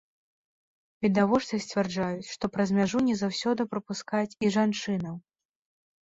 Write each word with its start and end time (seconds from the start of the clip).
Відавочцы 1.05 1.57
сцвярджаюць, 1.65 2.31
што 2.35 2.49
праз 2.55 2.69
мяжу 2.77 2.99
не 3.09 3.15
заўсёды 3.19 3.61
прапускаюць 3.75 4.37
і 4.47 4.51
жанчынаў. 4.57 5.15